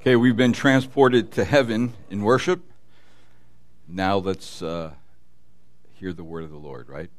[0.00, 2.62] Okay, we've been transported to heaven in worship.
[3.86, 4.94] Now let's uh,
[5.92, 7.10] hear the word of the Lord, right?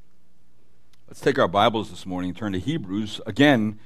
[1.08, 3.22] Let's take our Bibles this morning, and turn to Hebrews.
[3.28, 3.78] Again,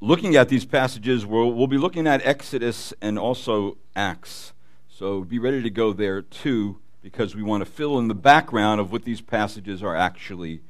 [0.00, 4.52] looking at these passages, we'll, we'll be looking at Exodus and also Acts.
[4.88, 8.80] So be ready to go there too, because we want to fill in the background
[8.80, 10.62] of what these passages are actually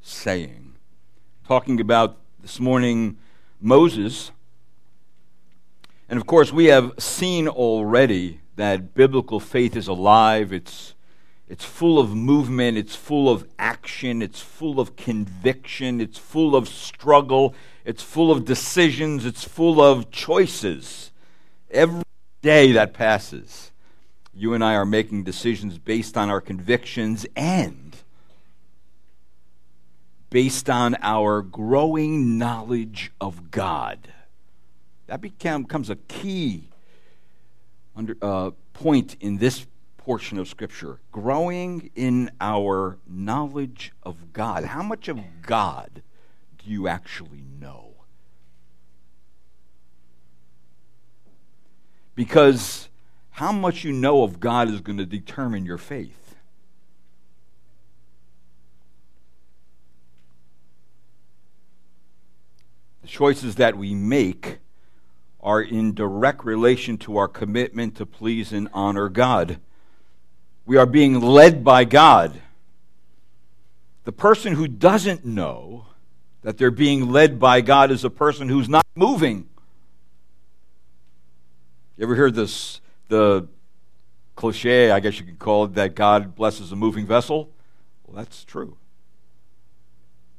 [0.00, 0.76] saying.
[1.46, 3.18] Talking about this morning
[3.60, 4.30] Moses
[6.12, 10.52] and of course, we have seen already that biblical faith is alive.
[10.52, 10.94] It's,
[11.48, 16.68] it's full of movement, it's full of action, it's full of conviction, it's full of
[16.68, 17.54] struggle,
[17.86, 21.12] it's full of decisions, it's full of choices.
[21.70, 22.04] Every
[22.42, 23.72] day that passes,
[24.34, 27.96] you and I are making decisions based on our convictions and
[30.28, 34.12] based on our growing knowledge of God.
[35.06, 36.68] That become, becomes a key
[37.94, 39.66] under, uh, point in this
[39.98, 41.00] portion of Scripture.
[41.10, 44.64] Growing in our knowledge of God.
[44.64, 46.02] How much of God
[46.58, 47.90] do you actually know?
[52.14, 52.88] Because
[53.32, 56.36] how much you know of God is going to determine your faith.
[63.00, 64.58] The choices that we make
[65.42, 69.58] are in direct relation to our commitment to please and honor God.
[70.64, 72.40] We are being led by God.
[74.04, 75.86] The person who doesn't know
[76.42, 79.48] that they're being led by God is a person who's not moving.
[81.96, 83.48] You ever heard this the
[84.34, 87.50] cliche, I guess you could call it, that God blesses a moving vessel?
[88.06, 88.76] Well, that's true.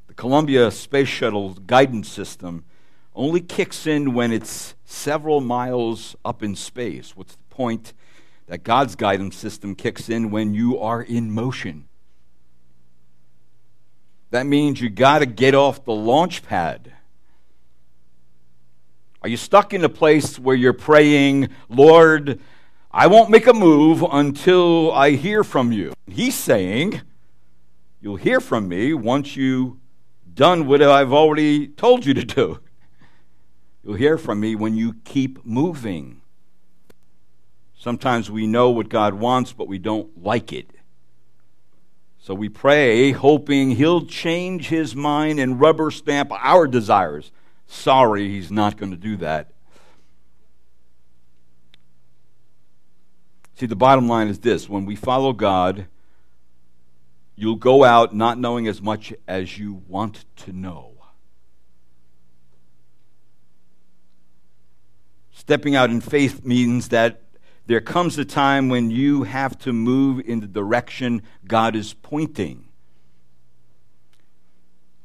[0.07, 2.65] The Columbia Space Shuttle guidance system
[3.16, 7.16] only kicks in when it's several miles up in space.
[7.16, 7.94] What's the point?
[8.47, 11.88] That God's guidance system kicks in when you are in motion.
[14.32, 16.93] That means you got to get off the launch pad.
[19.21, 22.42] Are you stuck in a place where you're praying, Lord,
[22.92, 25.93] I won't make a move until I hear from you?
[26.08, 27.02] He's saying,
[28.02, 29.77] You'll hear from me once you've
[30.33, 32.60] done what I've already told you to do.
[33.83, 36.21] You'll hear from me when you keep moving.
[37.77, 40.70] Sometimes we know what God wants, but we don't like it.
[42.17, 47.33] So we pray, hoping He'll change His mind and rubber stamp our desires.
[47.67, 49.49] Sorry, He's not going to do that.
[53.55, 55.88] See, the bottom line is this when we follow God,
[57.36, 60.92] you'll go out not knowing as much as you want to know.
[65.45, 67.21] Stepping out in faith means that
[67.65, 72.67] there comes a time when you have to move in the direction God is pointing.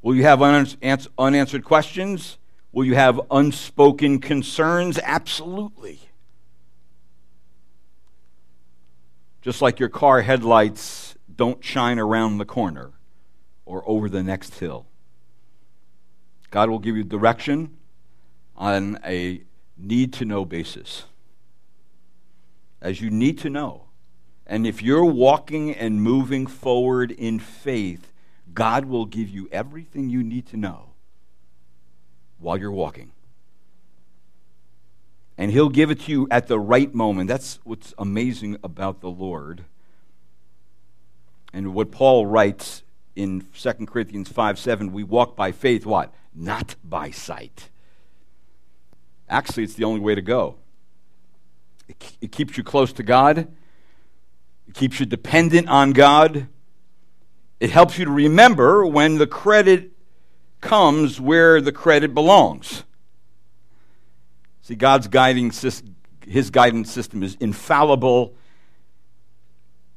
[0.00, 2.38] Will you have unanswered questions?
[2.70, 4.98] Will you have unspoken concerns?
[5.02, 6.00] Absolutely.
[9.42, 12.92] Just like your car headlights don't shine around the corner
[13.64, 14.86] or over the next hill.
[16.50, 17.76] God will give you direction
[18.56, 19.42] on a
[19.78, 21.04] need to know basis.
[22.80, 23.84] As you need to know.
[24.46, 28.12] And if you're walking and moving forward in faith,
[28.54, 30.90] God will give you everything you need to know
[32.38, 33.12] while you're walking.
[35.36, 37.28] And He'll give it to you at the right moment.
[37.28, 39.64] That's what's amazing about the Lord.
[41.52, 42.82] And what Paul writes
[43.14, 46.12] in 2 Corinthians 5 7, we walk by faith, what?
[46.34, 47.68] Not by sight.
[49.28, 50.56] Actually, it's the only way to go.
[52.20, 56.48] It, keeps you close to God, it keeps you dependent on God.
[57.60, 59.90] It helps you to remember when the credit
[60.60, 62.84] comes where the credit belongs.
[64.62, 68.34] See, God's guiding system, his guidance system is infallible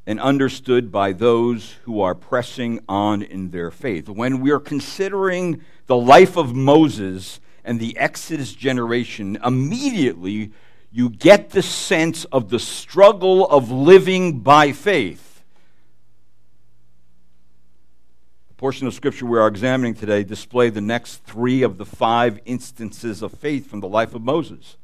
[0.08, 4.10] and understood by those who are pressing on in their faith.
[4.10, 10.52] When we are considering the life of Moses and the Exodus generation, immediately
[10.92, 15.44] you get the sense of the struggle of living by faith.
[18.50, 22.40] The portion of Scripture we are examining today display the next three of the five
[22.46, 24.76] instances of faith from the life of Moses.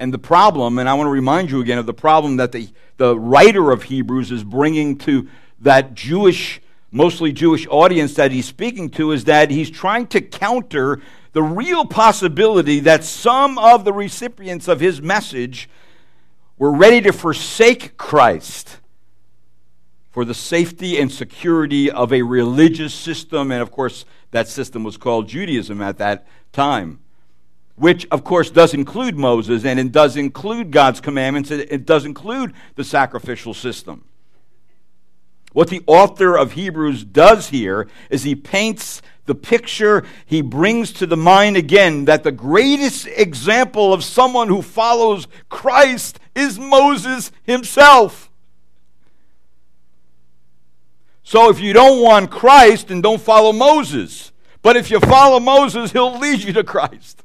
[0.00, 2.68] And the problem, and I want to remind you again of the problem that the,
[2.98, 5.28] the writer of Hebrews is bringing to
[5.60, 6.60] that Jewish,
[6.92, 11.00] mostly Jewish audience that he's speaking to, is that he's trying to counter
[11.32, 15.68] the real possibility that some of the recipients of his message
[16.58, 18.78] were ready to forsake Christ
[20.10, 23.52] for the safety and security of a religious system.
[23.52, 27.00] And of course, that system was called Judaism at that time,
[27.76, 32.52] which of course does include Moses and it does include God's commandments, it does include
[32.74, 34.04] the sacrificial system.
[35.52, 41.06] What the author of Hebrews does here is he paints the picture, he brings to
[41.06, 48.30] the mind again that the greatest example of someone who follows Christ is Moses himself.
[51.22, 54.32] So if you don't want Christ, then don't follow Moses.
[54.62, 57.22] But if you follow Moses, he'll lead you to Christ.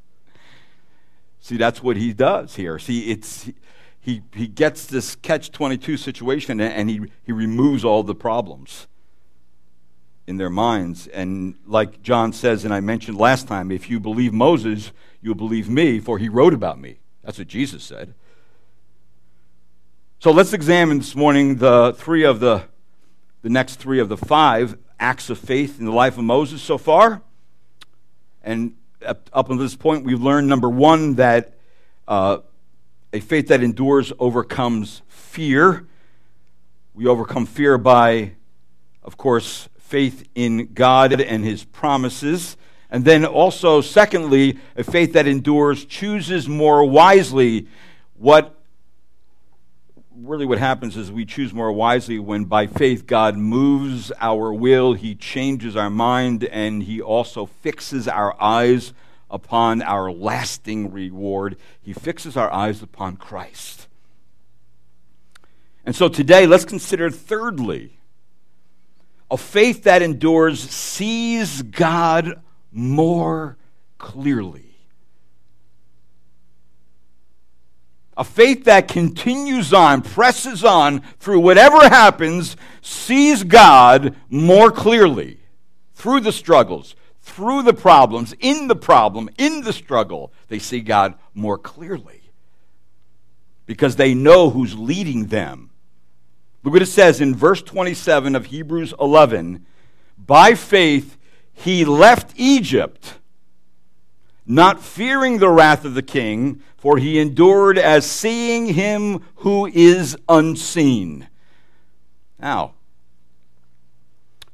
[1.40, 2.78] See, that's what he does here.
[2.78, 3.50] See, it's
[3.98, 8.86] he, he gets this catch 22 situation and he, he removes all the problems
[10.26, 11.06] in their minds.
[11.08, 15.68] And like John says, and I mentioned last time, if you believe Moses, you'll believe
[15.68, 16.98] me, for he wrote about me.
[17.22, 18.14] That's what Jesus said.
[20.18, 22.64] So let's examine this morning the three of the
[23.42, 26.78] the next three of the five acts of faith in the life of Moses so
[26.78, 27.20] far.
[28.42, 28.74] And
[29.04, 31.58] up, until this point, we've learned number one, that
[32.08, 32.38] uh,
[33.12, 35.86] a faith that endures overcomes fear.
[36.94, 38.32] We overcome fear by,
[39.02, 42.56] of course, faith in God and his promises.
[42.90, 47.68] And then also, secondly, a faith that endures chooses more wisely
[48.16, 48.54] what
[50.16, 54.94] really what happens is we choose more wisely when by faith God moves our will,
[54.94, 58.92] He changes our mind, and He also fixes our eyes
[59.30, 61.56] upon our lasting reward.
[61.82, 63.88] He fixes our eyes upon Christ.
[65.84, 67.98] And so today, let's consider thirdly
[69.30, 72.40] a faith that endures sees God
[72.70, 73.56] more
[73.98, 74.74] clearly.
[78.16, 85.40] A faith that continues on, presses on through whatever happens, sees God more clearly
[85.94, 90.32] through the struggles, through the problems, in the problem, in the struggle.
[90.48, 92.20] They see God more clearly
[93.66, 95.70] because they know who's leading them.
[96.64, 99.66] Look what it says in verse 27 of Hebrews 11
[100.16, 101.18] By faith,
[101.52, 103.18] he left Egypt
[104.46, 110.16] not fearing the wrath of the king, for he endured as seeing him who is
[110.28, 111.28] unseen.
[112.38, 112.74] Now,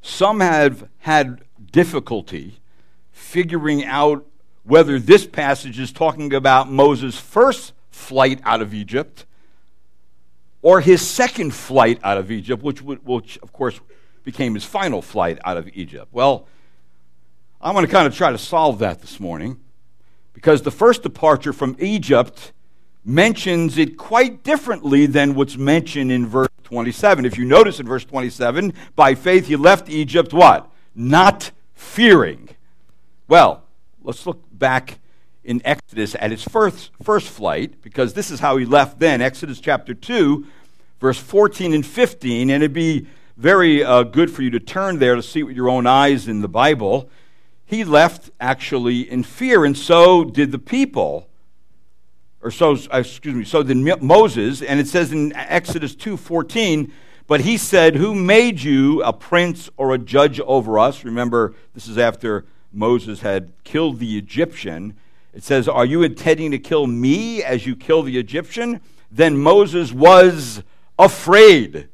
[0.03, 1.43] some have had
[1.73, 2.61] difficulty
[3.13, 4.27] figuring out
[4.65, 9.27] whether this passage is talking about Moses' first flight out of Egypt
[10.63, 13.81] or his second flight out of Egypt, which, which of course
[14.25, 16.09] became his final flight out of Egypt.
[16.13, 16.47] Well,
[17.61, 19.61] I'm going to kind of try to solve that this morning
[20.33, 22.53] because the first departure from Egypt
[23.05, 27.25] mentions it quite differently than what's mentioned in verse 27.
[27.25, 30.71] If you notice in verse 27, by faith he left Egypt what?
[30.95, 32.51] Not fearing.
[33.29, 33.65] Well,
[34.03, 34.99] let's look back
[35.45, 39.21] in Exodus at his first, first flight, because this is how he left then.
[39.21, 40.47] Exodus chapter 2,
[41.01, 43.07] verse 14 and 15, and it'd be
[43.37, 46.41] very uh, good for you to turn there to see with your own eyes in
[46.41, 47.11] the Bible
[47.71, 51.29] he left actually in fear, and so did the people.
[52.43, 56.91] Or so, excuse me, so did Moses, and it says in Exodus 2:14,
[57.29, 61.05] but he said, Who made you a prince or a judge over us?
[61.05, 64.97] Remember, this is after Moses had killed the Egyptian.
[65.33, 68.81] It says, Are you intending to kill me as you kill the Egyptian?
[69.11, 70.63] Then Moses was
[70.99, 71.89] afraid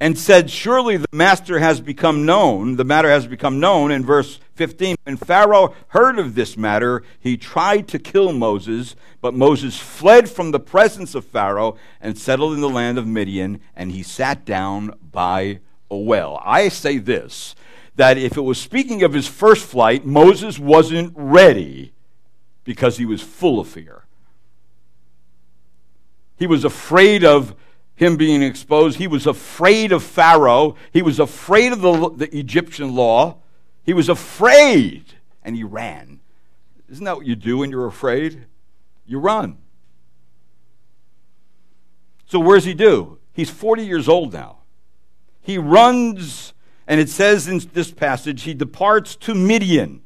[0.00, 3.90] and said, Surely the master has become known, the matter has become known.
[3.90, 9.34] In verse 15, when Pharaoh heard of this matter, he tried to kill Moses, but
[9.34, 13.92] Moses fled from the presence of Pharaoh and settled in the land of Midian, and
[13.92, 15.60] he sat down by
[15.90, 16.40] a well.
[16.44, 17.54] I say this
[17.96, 21.92] that if it was speaking of his first flight, Moses wasn't ready
[22.64, 24.04] because he was full of fear.
[26.36, 27.54] He was afraid of
[27.94, 28.98] him being exposed.
[28.98, 30.74] He was afraid of Pharaoh.
[30.92, 33.36] He was afraid of the, the Egyptian law.
[33.84, 35.04] He was afraid
[35.44, 36.20] and he ran.
[36.90, 38.46] Isn't that what you do when you're afraid?
[39.06, 39.58] You run.
[42.26, 43.18] So, where does he do?
[43.32, 44.58] He's 40 years old now.
[45.40, 46.53] He runs,
[46.86, 50.02] and it says in this passage, he departs to Midian.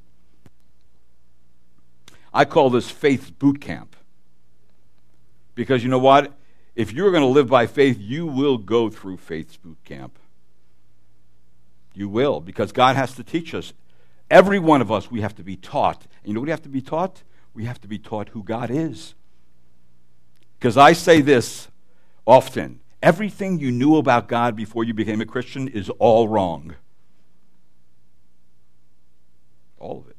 [2.33, 3.97] I call this faith boot camp.
[5.55, 6.33] Because you know what?
[6.77, 10.17] if you're going to live by faith, you will go through faith's boot camp.
[11.93, 13.73] You will, because God has to teach us
[14.31, 16.07] Every one of us, we have to be taught.
[16.23, 17.23] And you know what we have to be taught?
[17.55, 19.15] We have to be taught who God is.
[20.59, 21.69] Because I say this
[22.27, 26.75] often everything you knew about God before you became a Christian is all wrong.
[29.79, 30.17] All of it.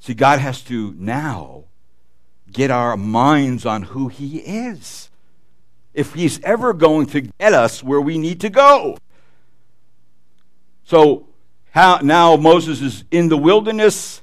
[0.00, 1.64] See, God has to now
[2.50, 5.10] get our minds on who He is.
[5.94, 8.96] If He's ever going to get us where we need to go.
[10.84, 11.28] So
[11.70, 14.22] how, now Moses is in the wilderness.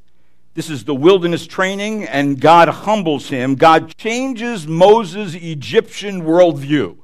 [0.59, 3.55] This is the wilderness training, and God humbles him.
[3.55, 6.97] God changes Moses' Egyptian worldview.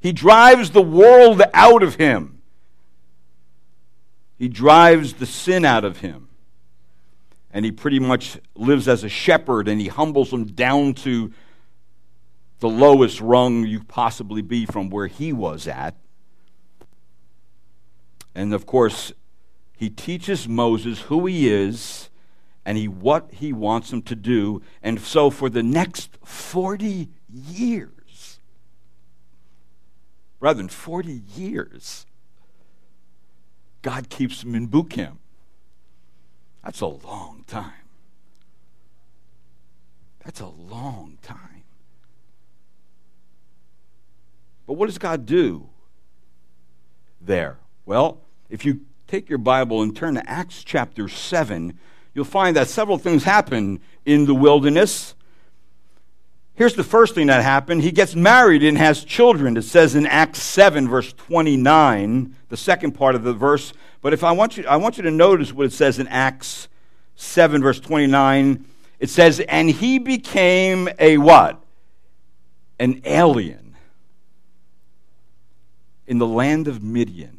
[0.00, 2.42] He drives the world out of him.
[4.36, 6.28] He drives the sin out of him.
[7.52, 11.32] And he pretty much lives as a shepherd and he humbles him down to
[12.58, 15.94] the lowest rung you possibly be from where he was at.
[18.34, 19.12] And of course,
[19.78, 22.10] he teaches Moses who he is
[22.64, 24.60] and he, what he wants him to do.
[24.82, 28.40] And so for the next 40 years,
[30.40, 32.06] brethren, 40 years,
[33.82, 35.20] God keeps him in boot camp.
[36.64, 37.86] That's a long time.
[40.24, 41.62] That's a long time.
[44.66, 45.68] But what does God do
[47.20, 47.58] there?
[47.86, 48.18] Well,
[48.50, 51.78] if you take your Bible and turn to Acts chapter 7,
[52.12, 55.14] you'll find that several things happen in the wilderness.
[56.54, 57.82] Here's the first thing that happened.
[57.82, 59.56] He gets married and has children.
[59.56, 63.72] It says in Acts 7, verse 29, the second part of the verse.
[64.02, 66.68] But if I want you, I want you to notice what it says in Acts
[67.14, 68.66] 7, verse 29.
[69.00, 71.64] It says, And he became a what?
[72.78, 73.74] An alien
[76.06, 77.37] in the land of Midian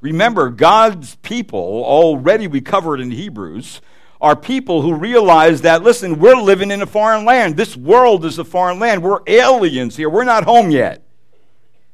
[0.00, 3.80] Remember, God's people, already we covered in Hebrews,
[4.20, 7.56] are people who realize that, listen, we're living in a foreign land.
[7.56, 9.02] This world is a foreign land.
[9.02, 10.10] We're aliens here.
[10.10, 11.02] We're not home yet.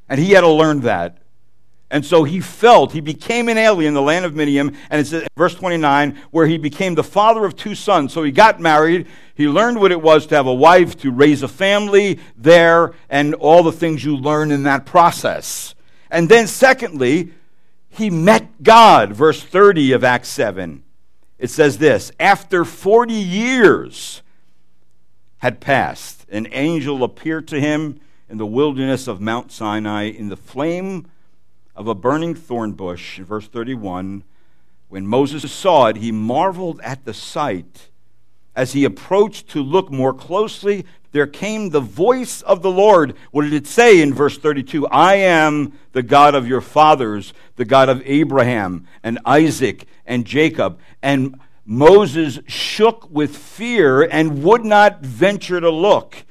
[0.08, 1.18] And he had to learn that.
[1.88, 5.14] And so he felt, he became an alien in the land of Midian, and it's
[5.36, 8.12] verse 29, where he became the father of two sons.
[8.12, 11.44] So he got married, he learned what it was to have a wife, to raise
[11.44, 15.76] a family there, and all the things you learn in that process.
[16.10, 17.32] And then, secondly,
[17.96, 19.12] he met God.
[19.12, 20.82] Verse 30 of Acts 7.
[21.38, 24.22] It says this After 40 years
[25.38, 30.36] had passed, an angel appeared to him in the wilderness of Mount Sinai in the
[30.36, 31.06] flame
[31.74, 33.18] of a burning thorn bush.
[33.18, 34.24] In verse 31,
[34.88, 37.90] when Moses saw it, he marveled at the sight.
[38.54, 40.86] As he approached to look more closely,
[41.16, 43.16] there came the voice of the Lord.
[43.30, 44.86] What did it say in verse 32?
[44.88, 50.78] I am the God of your fathers, the God of Abraham and Isaac and Jacob.
[51.02, 56.26] And Moses shook with fear and would not venture to look.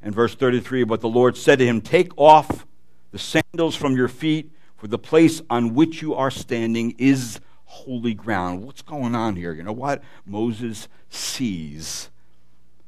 [0.00, 2.66] And verse 33 But the Lord said to him, Take off
[3.10, 8.14] the sandals from your feet, for the place on which you are standing is holy
[8.14, 8.64] ground.
[8.64, 9.52] What's going on here?
[9.52, 10.02] You know what?
[10.24, 12.08] Moses sees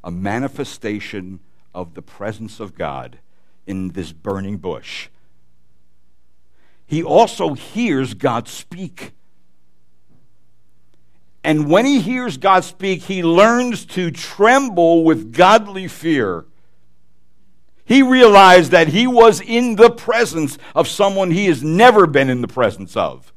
[0.05, 1.41] a manifestation
[1.75, 3.19] of the presence of God
[3.67, 5.09] in this burning bush.
[6.87, 9.13] He also hears God speak.
[11.45, 16.45] And when he hears God speak, he learns to tremble with godly fear.
[17.85, 22.41] He realized that he was in the presence of someone he has never been in
[22.41, 23.33] the presence of.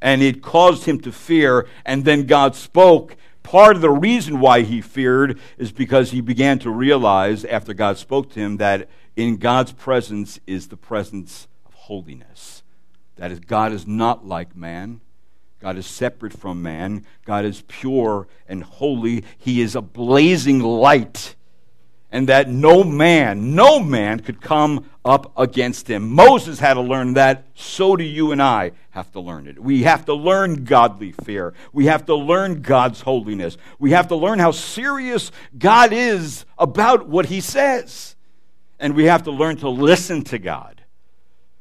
[0.00, 1.66] And it caused him to fear.
[1.84, 6.58] And then God spoke, part of the reason why he feared is because he began
[6.58, 11.72] to realize, after God spoke to him, that in God's presence is the presence of
[11.74, 12.64] holiness.
[13.14, 15.00] That is, God is not like man.
[15.60, 17.06] God is separate from man.
[17.24, 19.22] God is pure and holy.
[19.38, 21.36] He is a blazing light
[22.10, 26.10] and that no man, no man could come up against him.
[26.10, 29.58] Moses had to learn that, so do you and I have to learn it.
[29.58, 31.54] We have to learn godly fear.
[31.72, 33.56] We have to learn God's holiness.
[33.78, 38.16] We have to learn how serious God is about what he says.
[38.78, 40.82] And we have to learn to listen to God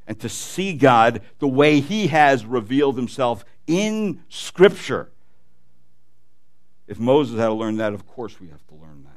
[0.08, 5.12] and to see God the way he has revealed himself in Scripture.
[6.88, 9.15] If Moses had to learn that, of course we have to learn that.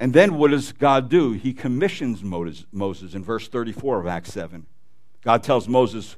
[0.00, 1.32] And then what does God do?
[1.32, 4.66] He commissions Moses in verse 34 of Acts 7.
[5.22, 6.16] God tells Moses,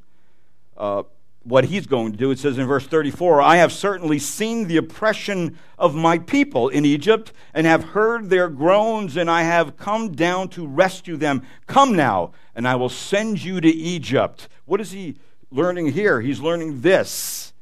[0.76, 1.02] uh,
[1.44, 2.30] what he's going to do.
[2.30, 6.84] It says in verse 34 I have certainly seen the oppression of my people in
[6.84, 11.42] Egypt and have heard their groans, and I have come down to rescue them.
[11.66, 14.48] Come now, and I will send you to Egypt.
[14.64, 15.16] What is he
[15.50, 16.20] learning here?
[16.20, 17.52] He's learning this.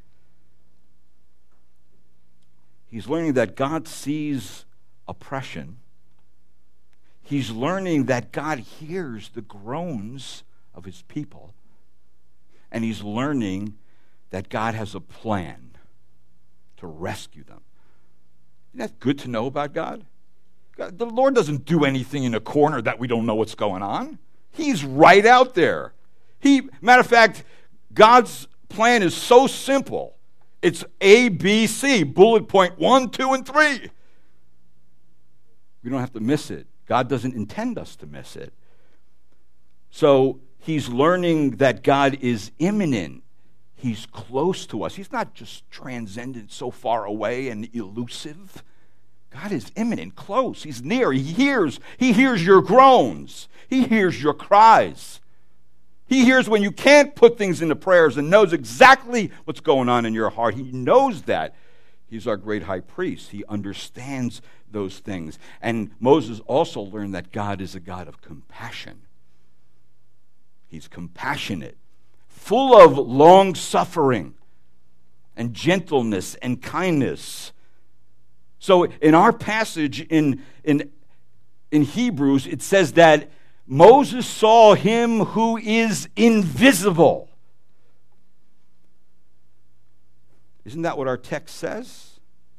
[2.89, 4.67] He's learning that God sees
[5.09, 5.80] oppression.
[7.31, 10.43] He's learning that God hears the groans
[10.75, 11.55] of his people
[12.73, 13.79] and he's learning
[14.31, 15.77] that God has a plan
[16.79, 17.61] to rescue them.
[18.75, 20.05] Isn't that good to know about God?
[20.77, 20.99] God?
[20.99, 24.19] The Lord doesn't do anything in a corner that we don't know what's going on.
[24.51, 25.93] He's right out there.
[26.41, 27.45] He, matter of fact,
[27.95, 30.17] God's plan is so simple.
[30.63, 33.89] It's A, B, C, bullet point one, two, and three.
[35.85, 36.67] We don't have to miss it.
[36.91, 38.53] God doesn't intend us to miss it.
[39.93, 43.23] So he's learning that God is immanent.
[43.77, 44.97] He's close to us.
[44.97, 48.65] He's not just transcendent, so far away and elusive.
[49.31, 50.65] God is immanent, close.
[50.65, 51.13] He's near.
[51.13, 51.79] He hears.
[51.97, 53.49] He hears your groans.
[53.69, 55.21] He hears your cries.
[56.09, 60.07] He hears when you can't put things into prayers and knows exactly what's going on
[60.07, 60.57] in your heart.
[60.57, 61.55] He knows that.
[62.09, 63.31] He's our great high priest.
[63.31, 65.39] He understands those things.
[65.61, 69.03] And Moses also learned that God is a God of compassion.
[70.69, 71.77] He's compassionate,
[72.29, 74.35] full of long suffering
[75.37, 77.53] and gentleness and kindness.
[78.59, 80.91] So in our passage in, in,
[81.71, 83.31] in Hebrews, it says that
[83.67, 87.29] Moses saw him who is invisible.
[90.65, 92.10] Isn't that what our text says?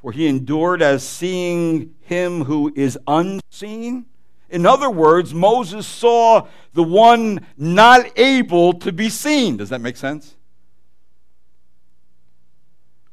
[0.01, 4.05] For he endured as seeing him who is unseen.
[4.49, 9.57] In other words, Moses saw the one not able to be seen.
[9.57, 10.35] Does that make sense?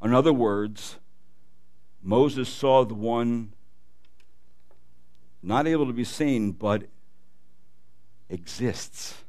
[0.03, 0.97] In other words,
[2.03, 3.53] Moses saw the one
[5.43, 6.85] not able to be seen, but
[8.29, 9.23] exists.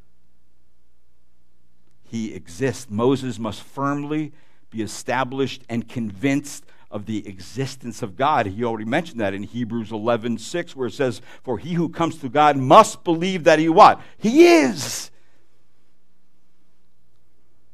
[2.03, 2.89] He exists.
[2.89, 4.31] Moses must firmly
[4.69, 8.47] be established and convinced of the existence of God.
[8.47, 12.17] He already mentioned that in Hebrews 11 6, where it says, For he who comes
[12.17, 14.01] to God must believe that he what?
[14.17, 15.11] He is.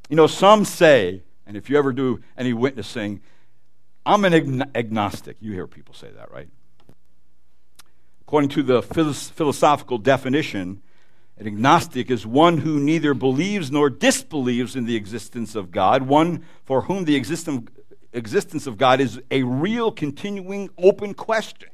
[0.10, 3.21] You know, some say, and if you ever do any witnessing,
[4.06, 5.38] I'm an agnostic.
[5.39, 6.49] You hear people say that, right?
[8.21, 10.82] According to the philosophical definition,
[11.38, 16.45] an agnostic is one who neither believes nor disbelieves in the existence of God, one
[16.63, 17.69] for whom the existence
[18.15, 21.69] existence of God is a real, continuing, open question.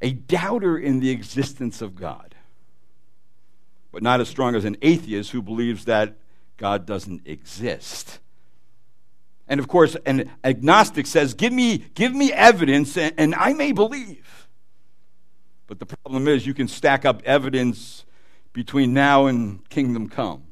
[0.00, 2.34] A doubter in the existence of God,
[3.92, 6.16] but not as strong as an atheist who believes that
[6.56, 8.18] God doesn't exist.
[9.46, 13.72] And of course, an agnostic says, Give me, give me evidence and, and I may
[13.72, 14.48] believe.
[15.66, 18.04] But the problem is, you can stack up evidence
[18.52, 20.42] between now and kingdom come,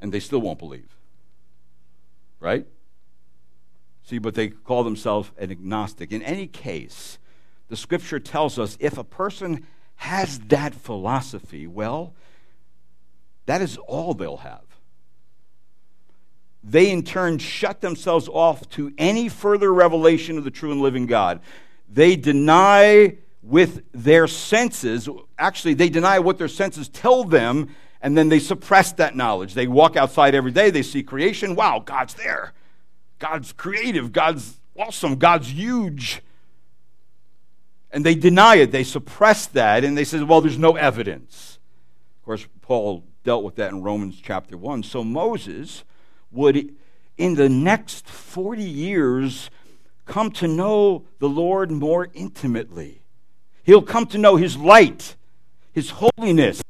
[0.00, 0.96] and they still won't believe.
[2.38, 2.66] Right?
[4.08, 6.12] See, but they call themselves an agnostic.
[6.12, 7.18] In any case,
[7.68, 9.66] the scripture tells us if a person
[9.96, 12.14] has that philosophy, well,
[13.44, 14.62] that is all they'll have.
[16.64, 21.04] They in turn shut themselves off to any further revelation of the true and living
[21.04, 21.40] God.
[21.86, 25.06] They deny with their senses,
[25.38, 29.52] actually, they deny what their senses tell them, and then they suppress that knowledge.
[29.52, 31.54] They walk outside every day, they see creation.
[31.54, 32.54] Wow, God's there.
[33.18, 36.22] God's creative, God's awesome, God's huge.
[37.90, 41.58] And they deny it, they suppress that, and they say, well, there's no evidence.
[42.20, 44.82] Of course, Paul dealt with that in Romans chapter 1.
[44.82, 45.84] So Moses
[46.30, 46.74] would,
[47.16, 49.50] in the next 40 years,
[50.04, 53.02] come to know the Lord more intimately.
[53.64, 55.16] He'll come to know his light,
[55.72, 56.62] his holiness,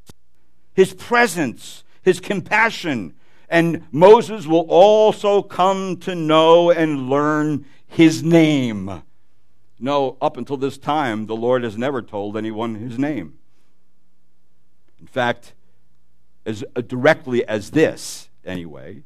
[0.73, 3.13] his presence, his compassion,
[3.49, 9.01] and Moses will also come to know and learn his name.
[9.79, 13.39] No, up until this time, the Lord has never told anyone his name.
[14.99, 15.53] In fact,
[16.45, 19.03] as uh, directly as this, anyway.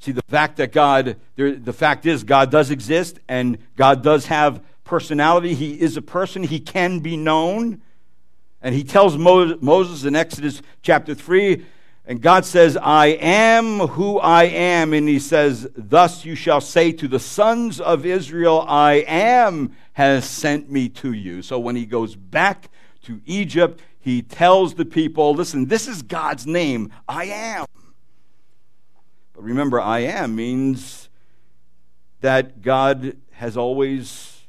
[0.00, 4.62] See, the fact that God, the fact is, God does exist and God does have
[4.84, 5.54] personality.
[5.54, 7.82] He is a person, He can be known.
[8.62, 11.64] And He tells Moses in Exodus chapter 3
[12.08, 14.94] and God says, I am who I am.
[14.94, 20.24] And he says, Thus you shall say to the sons of Israel, I am has
[20.24, 21.42] sent me to you.
[21.42, 22.70] So when he goes back
[23.02, 26.90] to Egypt, he tells the people, Listen, this is God's name.
[27.06, 27.66] I am.
[29.34, 31.10] But remember, I am means
[32.22, 34.46] that God has always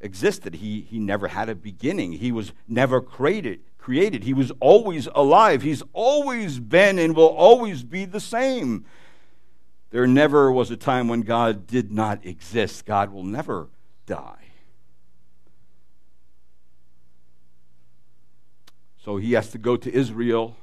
[0.00, 0.54] existed.
[0.54, 2.12] He, he never had a beginning.
[2.12, 4.24] He was never created, created.
[4.24, 5.62] He was always alive.
[5.62, 8.84] He's always been and will always be the same.
[9.90, 12.84] There never was a time when God did not exist.
[12.84, 13.68] God will never
[14.04, 14.46] die.
[19.04, 20.56] So he has to go to Israel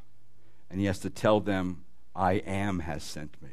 [0.70, 3.53] and he has to tell them, I am has sent me.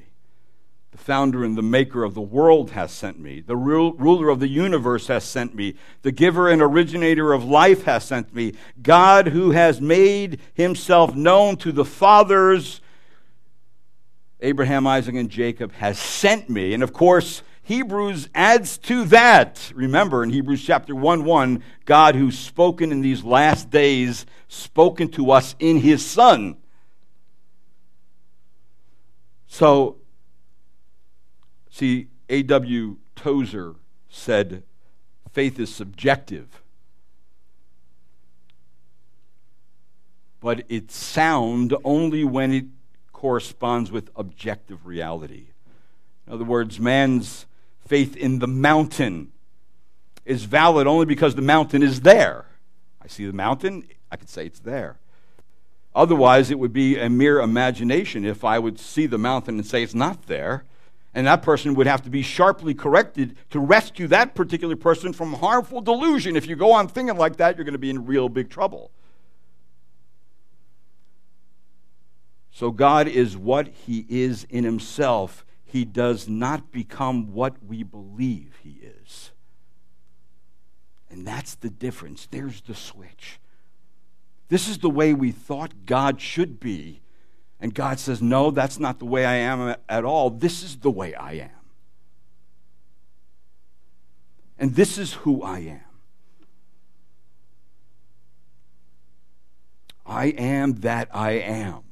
[0.93, 3.41] The founder and the maker of the world has sent me.
[3.41, 5.77] The ruler of the universe has sent me.
[6.03, 8.55] The giver and originator of life has sent me.
[8.83, 12.81] God, who has made himself known to the fathers,
[14.41, 16.75] Abraham, Isaac, and Jacob, has sent me.
[16.75, 19.71] And of course, Hebrews adds to that.
[19.77, 25.31] Remember in Hebrews chapter 1 1, God who's spoken in these last days, spoken to
[25.31, 26.57] us in his Son.
[29.47, 30.00] So,
[31.81, 32.99] see, A.W.
[33.17, 33.75] Tozer
[34.11, 34.63] said
[35.33, 36.61] faith is subjective,
[40.41, 42.67] but it's sound only when it
[43.13, 45.47] corresponds with objective reality.
[46.27, 47.47] In other words, man's
[47.87, 49.33] faith in the mountain
[50.27, 52.45] is valid only because the mountain is there.
[53.01, 54.99] I see the mountain, I could say it's there.
[55.95, 59.83] Otherwise, it would be a mere imagination if I would see the mountain and say
[59.83, 60.65] it's not there.
[61.13, 65.35] And that person would have to be sharply corrected to rescue that particular person from
[65.35, 66.37] harmful delusion.
[66.37, 68.93] If you go on thinking like that, you're going to be in real big trouble.
[72.53, 78.59] So, God is what He is in Himself he does not become what we believe
[78.63, 79.31] he is.
[81.09, 82.27] And that's the difference.
[82.29, 83.39] There's the switch.
[84.49, 87.03] This is the way we thought God should be.
[87.61, 90.31] And God says, No, that's not the way I am at all.
[90.31, 91.51] This is the way I am.
[94.59, 95.81] And this is who I am.
[100.07, 101.83] I am that I am.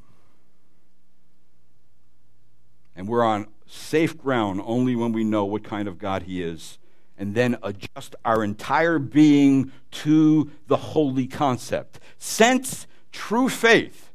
[2.96, 6.78] And we're on safe ground only when we know what kind of God He is,
[7.16, 12.00] and then adjust our entire being to the holy concept.
[12.18, 14.10] Since true faith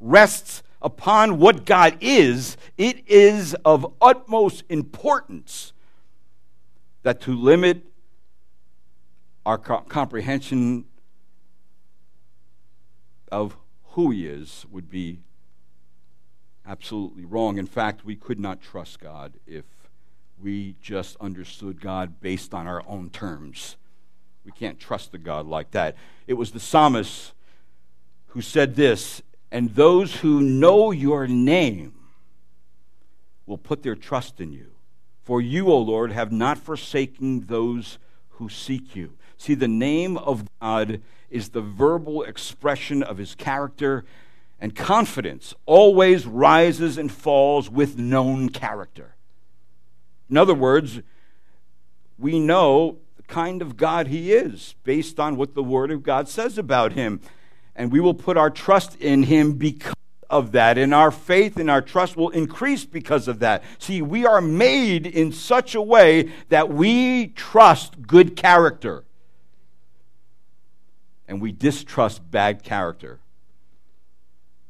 [0.00, 5.72] rests upon what God is, it is of utmost importance
[7.02, 7.84] that to limit
[9.44, 10.84] our comprehension
[13.32, 13.56] of
[13.92, 15.20] who He is would be
[16.66, 17.58] absolutely wrong.
[17.58, 19.64] In fact, we could not trust God if
[20.40, 23.76] we just understood God based on our own terms.
[24.44, 25.96] We can't trust the God like that.
[26.26, 27.32] It was the psalmist
[28.28, 31.94] who said this, and those who know your name
[33.46, 34.72] will put their trust in you.
[35.22, 37.98] For you, O Lord, have not forsaken those
[38.30, 39.14] who seek you.
[39.36, 44.04] See, the name of God is the verbal expression of his character
[44.60, 49.14] and confidence always rises and falls with known character.
[50.28, 51.00] In other words,
[52.18, 56.28] we know the kind of God he is based on what the Word of God
[56.28, 57.20] says about him.
[57.78, 59.94] And we will put our trust in him because
[60.28, 60.76] of that.
[60.76, 63.62] And our faith and our trust will increase because of that.
[63.78, 69.04] See, we are made in such a way that we trust good character
[71.28, 73.20] and we distrust bad character.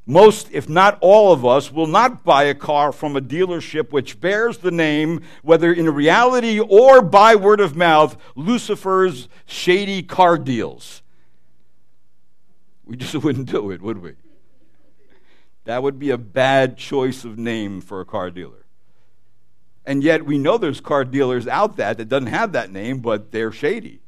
[0.05, 4.21] Most, if not all of us, will not buy a car from a dealership which
[4.21, 11.03] bears the name, whether in reality or by word of mouth, Lucifer's shady car deals.
[12.89, 14.15] We just wouldn't do it, would we?
[15.65, 18.65] That would be a bad choice of name for a car dealer.
[19.85, 23.31] And yet we know there's car dealers out there that doesn't have that name, but
[23.31, 24.01] they're shady.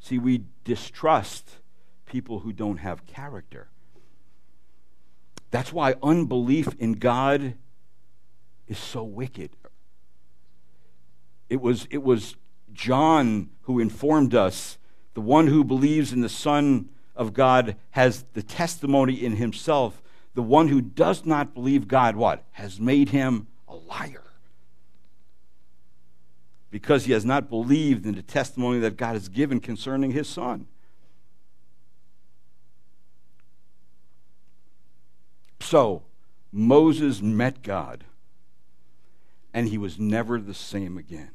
[0.00, 1.58] See, we distrust
[2.06, 3.68] people who don't have character.
[5.50, 7.54] That's why unbelief in God
[8.66, 9.50] is so wicked.
[11.48, 12.36] It was, it was
[12.72, 14.78] John who informed us
[15.16, 20.02] the one who believes in the Son of God has the testimony in himself.
[20.34, 22.44] The one who does not believe God, what?
[22.52, 24.24] Has made him a liar.
[26.70, 30.66] Because he has not believed in the testimony that God has given concerning his Son.
[35.60, 36.02] So,
[36.52, 38.04] Moses met God,
[39.54, 41.30] and he was never the same again.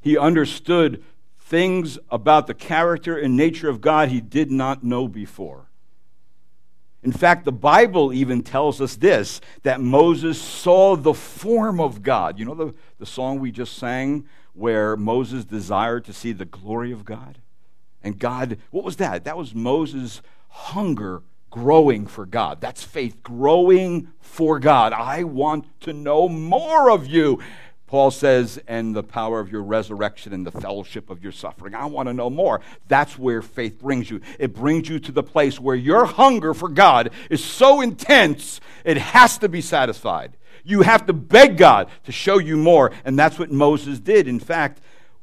[0.00, 1.04] He understood
[1.44, 5.68] things about the character and nature of God he did not know before.
[7.02, 12.38] In fact, the Bible even tells us this that Moses saw the form of God.
[12.38, 16.92] You know the, the song we just sang where Moses desired to see the glory
[16.92, 17.38] of God?
[18.02, 19.24] And God, what was that?
[19.24, 22.60] That was Moses' hunger growing for God.
[22.60, 24.92] That's faith growing for God.
[24.92, 27.38] I want to know more of you.
[27.86, 31.74] Paul says, and the power of your resurrection and the fellowship of your suffering.
[31.74, 32.60] I want to know more.
[32.88, 34.20] That's where faith brings you.
[34.38, 38.96] It brings you to the place where your hunger for God is so intense, it
[38.96, 40.36] has to be satisfied.
[40.64, 42.90] You have to beg God to show you more.
[43.04, 44.26] And that's what Moses did.
[44.26, 44.80] In fact,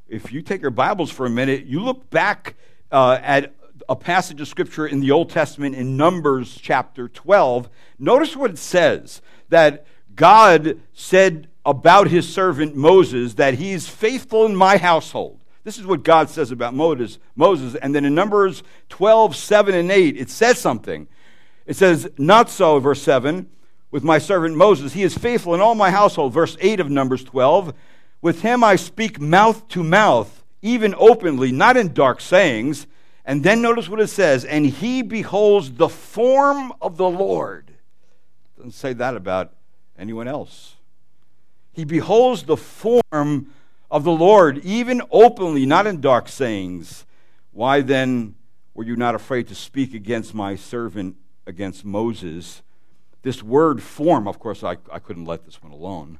[0.08, 2.56] if you take your Bibles for a minute, you look back
[2.92, 3.56] uh, at
[3.90, 7.70] a passage of Scripture in the Old Testament in Numbers chapter 12.
[7.98, 14.56] Notice what it says that God said about his servant Moses that he's faithful in
[14.56, 15.42] my household.
[15.64, 17.20] This is what God says about Moses.
[17.36, 17.76] Moses.
[17.76, 21.08] And then in Numbers 12, 7, and 8, it says something.
[21.66, 23.48] It says, Not so, verse 7,
[23.92, 24.94] with my servant Moses.
[24.94, 26.34] He is faithful in all my household.
[26.34, 27.74] Verse 8 of Numbers 12.
[28.22, 32.88] With him I speak mouth to mouth, even openly, not in dark sayings.
[33.24, 37.72] And then notice what it says, and he beholds the form of the Lord.
[38.58, 39.54] Doesn't say that about
[39.98, 40.76] anyone else.
[41.74, 43.54] He beholds the form
[43.90, 47.06] of the Lord, even openly, not in dark sayings.
[47.52, 48.36] Why then
[48.74, 52.62] were you not afraid to speak against my servant, against Moses?
[53.22, 56.20] This word form, of course, I, I couldn't let this one alone.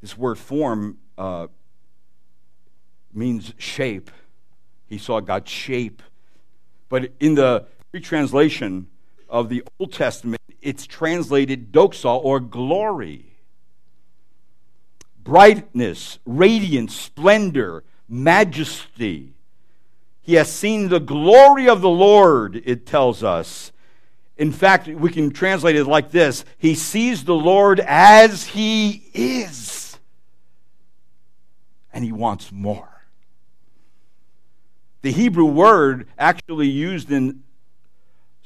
[0.00, 1.46] This word form uh,
[3.12, 4.10] means shape.
[4.88, 6.02] He saw God's shape.
[6.88, 8.88] But in the retranslation
[9.28, 13.35] of the Old Testament, it's translated doxa or glory
[15.26, 19.34] brightness, radiance, splendor, majesty.
[20.22, 23.72] He has seen the glory of the Lord, it tells us.
[24.38, 29.98] In fact, we can translate it like this He sees the Lord as He is,
[31.92, 32.88] and He wants more.
[35.02, 37.42] The Hebrew word actually used in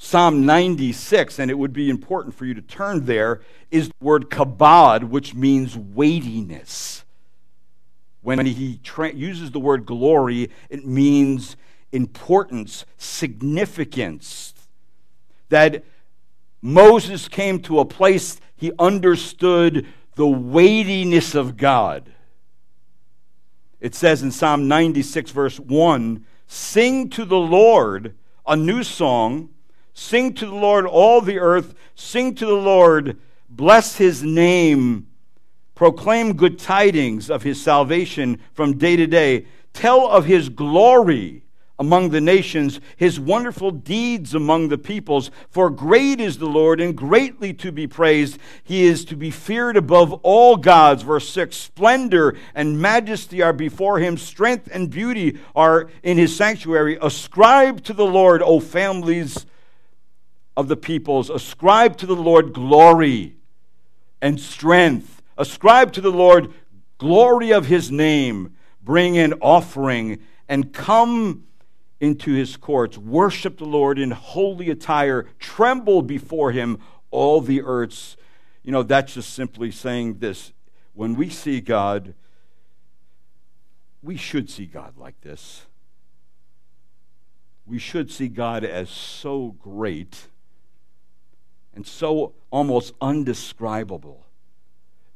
[0.03, 4.31] Psalm 96, and it would be important for you to turn there, is the word
[4.31, 7.05] kabod, which means weightiness.
[8.23, 11.55] When he tra- uses the word glory, it means
[11.93, 14.55] importance, significance.
[15.51, 15.85] That
[16.63, 22.11] Moses came to a place he understood the weightiness of God.
[23.81, 29.51] It says in Psalm 96, verse 1 Sing to the Lord a new song
[30.01, 31.75] Sing to the Lord, all the earth.
[31.95, 33.19] Sing to the Lord.
[33.51, 35.09] Bless his name.
[35.75, 39.47] Proclaim good tidings of his salvation from day to day.
[39.75, 41.45] Tell of his glory
[41.79, 45.31] among the nations, his wonderful deeds among the peoples.
[45.51, 48.39] For great is the Lord and greatly to be praised.
[48.65, 51.03] He is to be feared above all gods.
[51.03, 56.97] Verse 6 Splendor and majesty are before him, strength and beauty are in his sanctuary.
[57.03, 59.45] Ascribe to the Lord, O families
[60.61, 61.31] of the peoples.
[61.31, 63.35] Ascribe to the Lord glory
[64.21, 65.23] and strength.
[65.37, 66.53] Ascribe to the Lord
[66.99, 68.55] glory of his name.
[68.83, 71.47] Bring an offering and come
[71.99, 72.99] into his courts.
[72.99, 75.27] Worship the Lord in holy attire.
[75.39, 76.79] Tremble before him,
[77.11, 78.17] all the earths.
[78.63, 80.53] You know, that's just simply saying this.
[80.93, 82.15] When we see God,
[84.03, 85.63] we should see God like this.
[87.65, 90.27] We should see God as so great
[91.81, 94.27] and so almost undescribable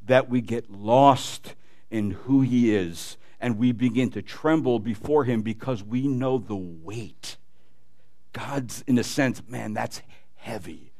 [0.06, 1.54] that we get lost
[1.90, 6.56] in who He is and we begin to tremble before Him because we know the
[6.56, 7.36] weight.
[8.32, 10.00] God's, in a sense, man, that's
[10.36, 10.94] heavy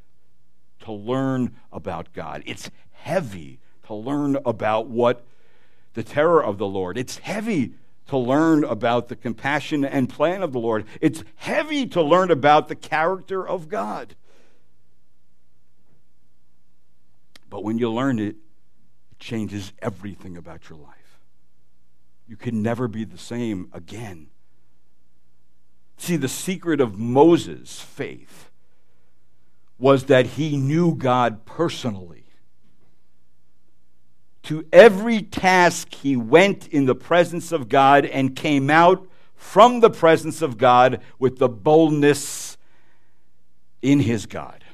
[0.81, 2.43] to learn about God.
[2.45, 5.25] It's heavy to learn about what
[5.95, 6.95] the terror of the Lord.
[6.95, 7.73] It's heavy
[8.09, 10.85] to learn about the compassion and plan of the Lord.
[11.01, 14.15] It's heavy to learn about the character of God.
[17.55, 18.35] But when you learn it,
[19.11, 21.21] it changes everything about your life.
[22.27, 24.27] You can never be the same again.
[25.95, 28.51] See, the secret of Moses' faith
[29.79, 32.25] was that he knew God personally.
[34.43, 39.89] To every task, he went in the presence of God and came out from the
[39.89, 42.57] presence of God with the boldness
[43.81, 44.64] in his God.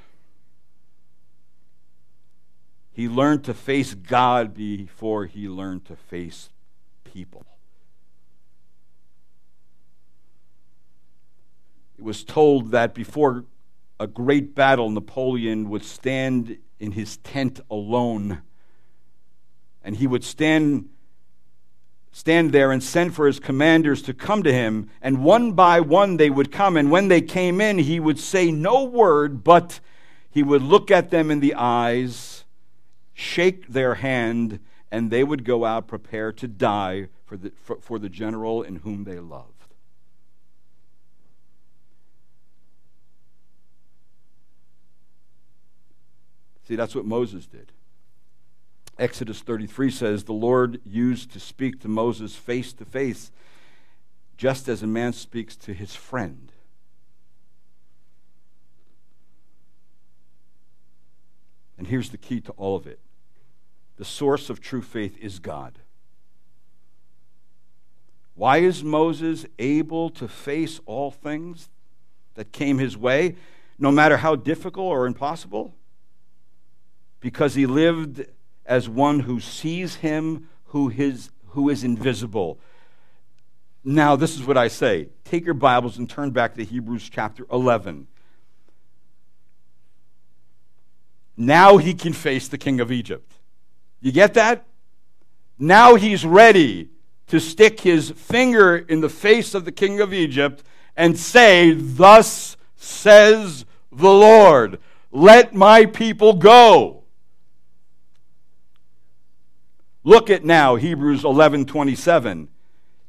[2.94, 6.50] He learned to face God before he learned to face
[7.04, 7.46] people.
[11.98, 13.46] It was told that before
[14.00, 18.42] a great battle, Napoleon would stand in his tent alone.
[19.84, 20.90] And he would stand,
[22.12, 24.90] stand there and send for his commanders to come to him.
[25.02, 26.76] And one by one they would come.
[26.76, 29.80] And when they came in, he would say no word, but
[30.32, 32.31] he would look at them in the eyes,
[33.14, 34.60] shake their hand,
[34.92, 38.78] and they would go out prepared to die for the, for, for the general in
[38.78, 39.62] whom they loved.
[46.68, 47.72] See, that's what Moses did.
[48.98, 53.32] Exodus 33 says, The Lord used to speak to Moses face to face,
[54.38, 56.51] just as a man speaks to his friend.
[61.82, 63.00] And here's the key to all of it
[63.98, 65.80] the source of true faith is God.
[68.36, 71.70] Why is Moses able to face all things
[72.36, 73.36] that came his way,
[73.78, 75.74] no matter how difficult or impossible?
[77.22, 78.26] because he lived
[78.66, 82.60] as one who sees him who is, who is invisible.
[83.84, 85.10] Now, this is what I say.
[85.24, 88.08] Take your Bibles and turn back to Hebrews chapter 11.
[91.38, 93.34] Now he can face the king of Egypt.
[94.02, 94.66] You get that?
[95.58, 96.90] Now he's ready
[97.28, 100.64] to stick his finger in the face of the king of Egypt
[100.98, 104.80] and say, Thus says the Lord,
[105.12, 107.04] let my people go.
[110.04, 112.48] Look at now Hebrews 11:27.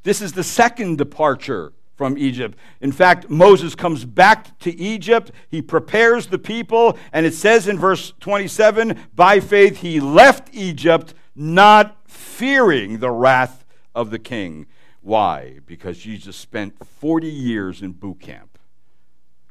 [0.02, 2.58] This is the second departure from Egypt.
[2.80, 7.78] In fact, Moses comes back to Egypt, he prepares the people, and it says in
[7.78, 14.66] verse 27, by faith he left Egypt not fearing the wrath of the king.
[15.00, 15.60] Why?
[15.64, 18.58] Because Jesus spent 40 years in boot camp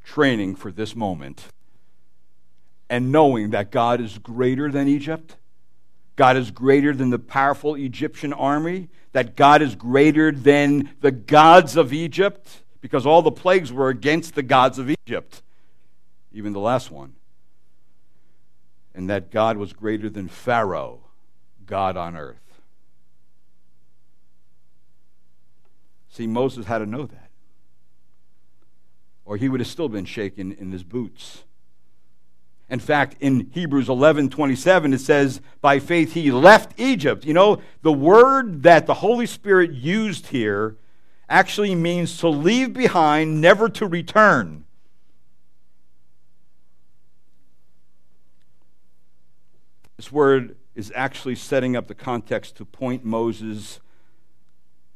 [0.03, 1.47] training for this moment
[2.89, 5.37] and knowing that God is greater than Egypt
[6.15, 11.75] God is greater than the powerful Egyptian army, that God is greater than the gods
[11.75, 15.41] of Egypt, because all the plagues were against the gods of Egypt,
[16.31, 17.13] even the last one.
[18.93, 20.99] And that God was greater than Pharaoh,
[21.65, 22.37] God on earth.
[26.09, 27.29] See, Moses had to know that.
[29.23, 31.43] Or he would have still been shaken in his boots.
[32.71, 37.25] In fact, in Hebrews 11 27, it says, By faith he left Egypt.
[37.25, 40.77] You know, the word that the Holy Spirit used here
[41.27, 44.63] actually means to leave behind, never to return.
[49.97, 53.81] This word is actually setting up the context to point Moses'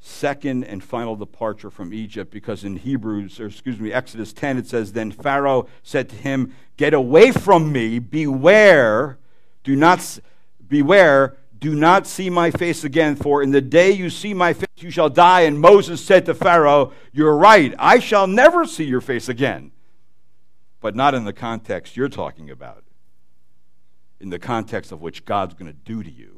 [0.06, 4.68] second and final departure from Egypt because in Hebrews, or excuse me, Exodus 10, it
[4.68, 9.18] says, Then Pharaoh said to him, Get away from me, beware,
[9.64, 10.20] do not,
[10.68, 14.68] beware, do not see my face again, for in the day you see my face
[14.78, 15.42] you shall die.
[15.42, 19.72] And Moses said to Pharaoh, You're right, I shall never see your face again.
[20.82, 22.84] But not in the context you're talking about,
[24.20, 26.35] in the context of which God's going to do to you.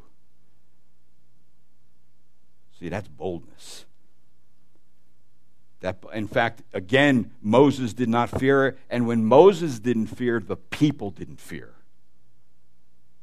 [2.80, 3.86] See, that's boldness.
[5.82, 11.12] That, in fact, again, Moses did not fear, and when Moses didn't fear, the people
[11.12, 11.74] didn't fear.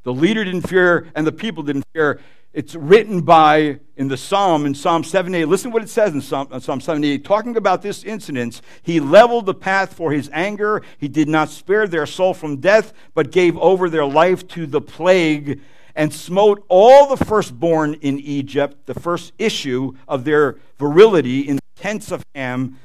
[0.05, 2.21] The leader didn't fear, and the people didn't fear.
[2.53, 5.47] It's written by, in the Psalm, in Psalm 78.
[5.47, 7.25] Listen to what it says in Psalm, in Psalm 78.
[7.25, 10.83] Talking about this incident, he leveled the path for his anger.
[10.99, 14.81] He did not spare their soul from death, but gave over their life to the
[14.81, 15.61] plague
[15.94, 21.62] and smote all the firstborn in Egypt, the first issue of their virility in the
[21.76, 22.78] tents of Ham.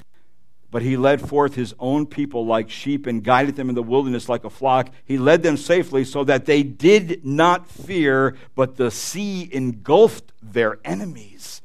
[0.72, 4.30] But he led forth his own people like sheep and guided them in the wilderness
[4.30, 4.92] like a flock.
[5.04, 10.78] He led them safely so that they did not fear, but the sea engulfed their
[10.86, 11.64] enemies.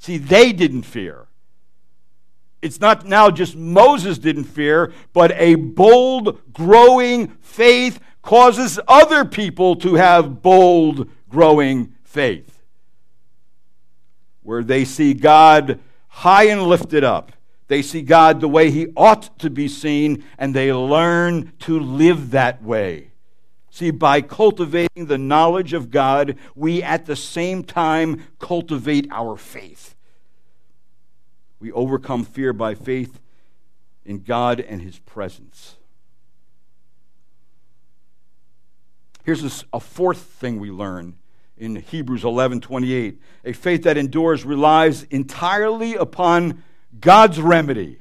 [0.00, 1.28] See, they didn't fear.
[2.60, 9.76] It's not now just Moses didn't fear, but a bold, growing faith causes other people
[9.76, 12.62] to have bold, growing faith.
[14.42, 17.32] Where they see God high and lifted up,
[17.68, 22.30] they see God the way He ought to be seen, and they learn to live
[22.30, 23.10] that way.
[23.70, 29.96] See, by cultivating the knowledge of God, we at the same time cultivate our faith.
[31.58, 33.18] We overcome fear by faith
[34.04, 35.76] in God and His presence.
[39.24, 41.16] Here's a, fourth thing we learn
[41.56, 43.18] in Hebrews 11 28.
[43.46, 46.62] A faith that endures relies entirely upon
[47.00, 48.00] God's remedy.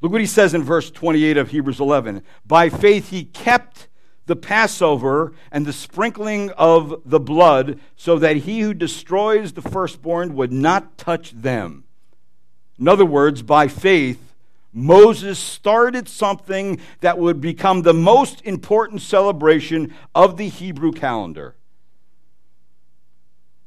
[0.00, 2.22] Look what he says in verse 28 of Hebrews 11.
[2.46, 3.88] By faith he kept
[4.24, 10.34] the Passover and the sprinkling of the blood, so that he who destroys the firstborn
[10.34, 11.84] would not touch them.
[12.78, 14.25] In other words, by faith,
[14.76, 21.56] Moses started something that would become the most important celebration of the Hebrew calendar.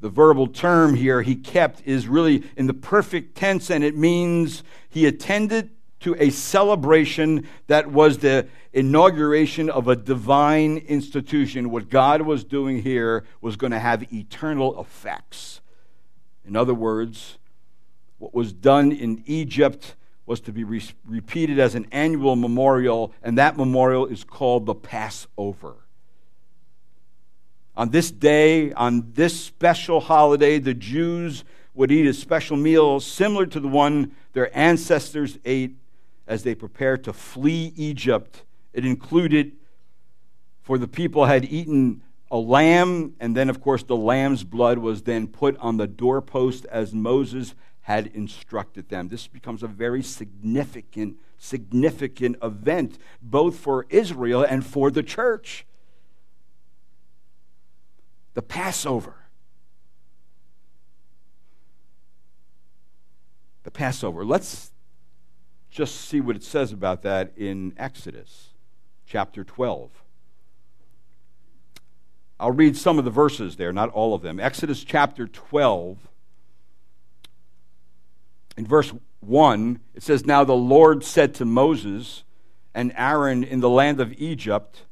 [0.01, 4.61] The verbal term here, he kept, is really in the perfect tense, and it means
[4.87, 11.71] he attended to a celebration that was the inauguration of a divine institution.
[11.71, 15.61] What God was doing here was going to have eternal effects.
[16.45, 17.39] In other words,
[18.19, 19.95] what was done in Egypt
[20.29, 24.75] was to be re- repeated as an annual memorial, and that memorial is called the
[24.75, 25.77] Passover.
[27.75, 33.47] On this day, on this special holiday, the Jews would eat a special meal similar
[33.47, 35.75] to the one their ancestors ate
[36.27, 38.43] as they prepared to flee Egypt.
[38.71, 39.53] It included,
[40.61, 45.01] for the people had eaten a lamb, and then, of course, the lamb's blood was
[45.01, 47.55] then put on the doorpost as Moses
[47.89, 49.07] had instructed them.
[49.07, 55.65] This becomes a very significant, significant event, both for Israel and for the church.
[58.35, 59.15] The Passover.
[63.63, 64.23] The Passover.
[64.23, 64.69] Let's
[65.71, 68.49] just see what it says about that in Exodus
[69.07, 69.89] chapter 12.
[72.39, 74.39] I'll read some of the verses there, not all of them.
[74.39, 76.08] Exodus chapter 12,
[78.59, 78.91] in verse
[79.21, 82.25] 1, it says, Now the Lord said to Moses
[82.75, 84.83] and Aaron in the land of Egypt,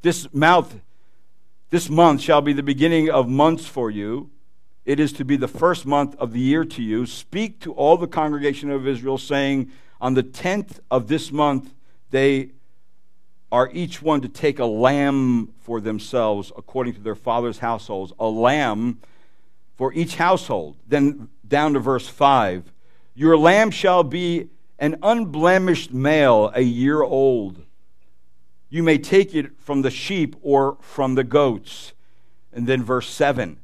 [0.00, 0.80] This mouth,
[1.68, 4.30] this month shall be the beginning of months for you.
[4.86, 7.04] It is to be the first month of the year to you.
[7.04, 9.70] Speak to all the congregation of Israel, saying,
[10.00, 11.74] on the 10th of this month,
[12.12, 12.52] they
[13.52, 18.26] are each one to take a lamb for themselves according to their father's households, a
[18.26, 19.00] lamb
[19.76, 20.78] for each household.
[20.88, 22.72] Then down to verse 5
[23.18, 27.62] Your lamb shall be an unblemished male, a year old.
[28.68, 31.94] You may take it from the sheep or from the goats.
[32.52, 33.58] And then verse 7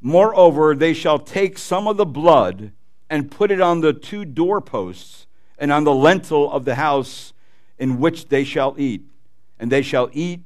[0.00, 2.72] Moreover, they shall take some of the blood
[3.10, 5.26] and put it on the two doorposts
[5.58, 7.34] and on the lintel of the house
[7.78, 9.02] in which they shall eat.
[9.58, 10.40] And they shall eat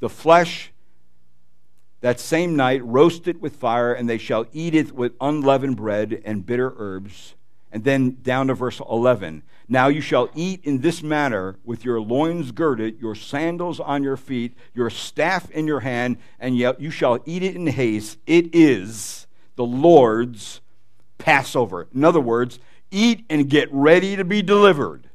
[0.00, 0.72] the flesh
[2.02, 6.20] that same night, roast it with fire, and they shall eat it with unleavened bread
[6.24, 7.34] and bitter herbs.
[7.70, 9.42] And then down to verse 11.
[9.68, 14.16] Now you shall eat in this manner with your loins girded, your sandals on your
[14.16, 18.18] feet, your staff in your hand, and yet you shall eat it in haste.
[18.26, 20.62] It is the Lord's
[21.18, 21.88] Passover.
[21.94, 22.58] In other words,
[22.90, 25.10] eat and get ready to be delivered.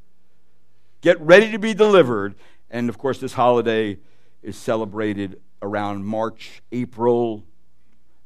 [1.01, 2.35] Get ready to be delivered.
[2.69, 3.97] And of course, this holiday
[4.43, 7.43] is celebrated around March, April,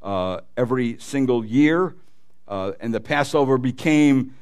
[0.02, 1.96] uh, every single year.
[2.48, 4.34] Uh, and the Passover became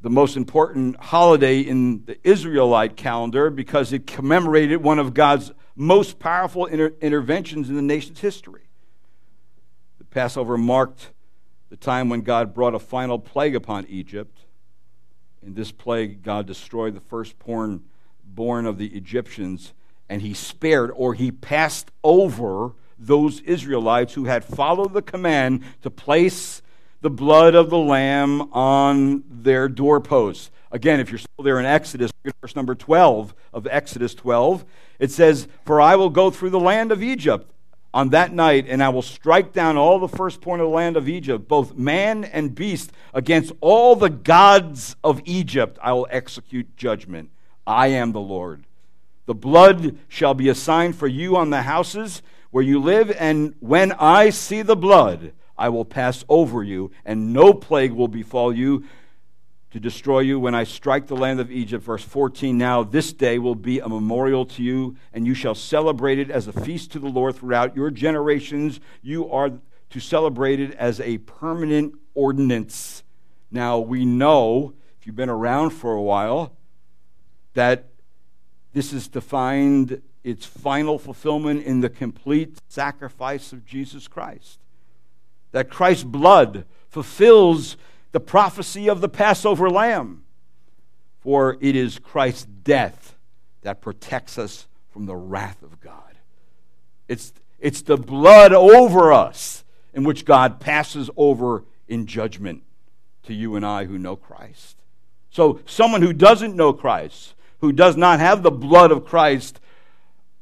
[0.00, 6.18] the most important holiday in the Israelite calendar because it commemorated one of God's most
[6.18, 8.68] powerful inter- interventions in the nation's history.
[9.98, 11.10] The Passover marked
[11.70, 14.40] the time when God brought a final plague upon Egypt.
[15.42, 17.84] In this plague, God destroyed the firstborn
[18.24, 19.72] born of the Egyptians,
[20.08, 25.90] and he spared or he passed over those Israelites who had followed the command to
[25.90, 26.62] place
[27.04, 30.50] the blood of the lamb on their doorposts.
[30.72, 34.64] Again, if you're still there in Exodus, verse number 12 of Exodus 12,
[34.98, 37.50] it says, For I will go through the land of Egypt
[37.92, 41.06] on that night, and I will strike down all the firstborn of the land of
[41.06, 45.78] Egypt, both man and beast, against all the gods of Egypt.
[45.82, 47.28] I will execute judgment.
[47.66, 48.64] I am the Lord.
[49.26, 53.54] The blood shall be a sign for you on the houses where you live, and
[53.60, 58.54] when I see the blood, I will pass over you, and no plague will befall
[58.54, 58.84] you
[59.70, 61.84] to destroy you when I strike the land of Egypt.
[61.84, 66.18] Verse 14 Now this day will be a memorial to you, and you shall celebrate
[66.18, 68.78] it as a feast to the Lord throughout your generations.
[69.02, 69.50] You are
[69.90, 73.02] to celebrate it as a permanent ordinance.
[73.50, 76.56] Now we know, if you've been around for a while,
[77.54, 77.86] that
[78.72, 84.60] this is to find its final fulfillment in the complete sacrifice of Jesus Christ.
[85.54, 87.76] That Christ's blood fulfills
[88.10, 90.24] the prophecy of the Passover lamb.
[91.20, 93.14] For it is Christ's death
[93.62, 96.18] that protects us from the wrath of God.
[97.06, 102.64] It's, it's the blood over us in which God passes over in judgment
[103.22, 104.82] to you and I who know Christ.
[105.30, 109.60] So, someone who doesn't know Christ, who does not have the blood of Christ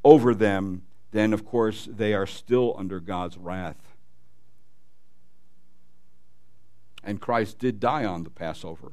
[0.03, 3.92] over them, then of course they are still under God's wrath.
[7.05, 8.93] And Christ did die on the Passover.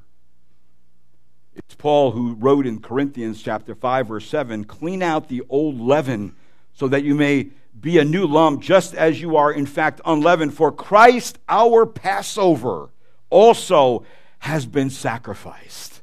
[1.56, 6.36] It's Paul who wrote in Corinthians chapter 5 verse 7, clean out the old leaven
[6.74, 7.50] so that you may
[7.80, 12.90] be a new lump just as you are in fact unleavened for Christ our Passover
[13.30, 14.06] also
[14.40, 16.02] has been sacrificed.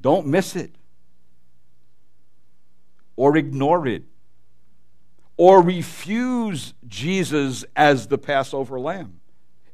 [0.00, 0.70] Don't miss it
[3.16, 4.04] or ignore it
[5.36, 9.20] or refuse Jesus as the Passover lamb.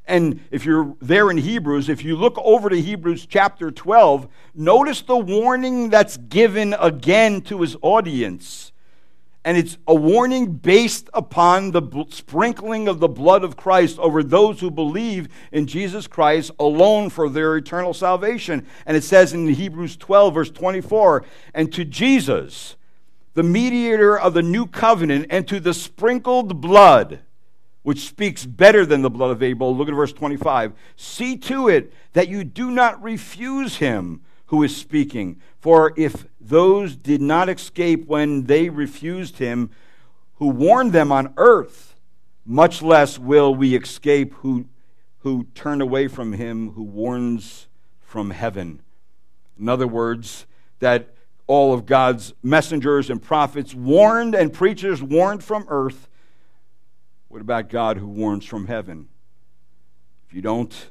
[0.05, 5.03] And if you're there in Hebrews, if you look over to Hebrews chapter 12, notice
[5.03, 8.72] the warning that's given again to his audience.
[9.44, 14.61] And it's a warning based upon the sprinkling of the blood of Christ over those
[14.61, 18.66] who believe in Jesus Christ alone for their eternal salvation.
[18.86, 21.24] And it says in Hebrews 12, verse 24,
[21.55, 22.76] and to Jesus,
[23.34, 27.20] the mediator of the new covenant, and to the sprinkled blood,
[27.82, 29.76] which speaks better than the blood of Abel.
[29.76, 30.72] Look at verse 25.
[30.96, 35.40] See to it that you do not refuse him who is speaking.
[35.58, 39.70] For if those did not escape when they refused him
[40.34, 41.96] who warned them on earth,
[42.44, 44.66] much less will we escape who,
[45.20, 47.68] who turn away from him who warns
[48.00, 48.80] from heaven.
[49.58, 50.46] In other words,
[50.80, 51.14] that
[51.46, 56.08] all of God's messengers and prophets warned and preachers warned from earth.
[57.32, 59.08] What about God who warns from heaven?
[60.28, 60.90] If you don't,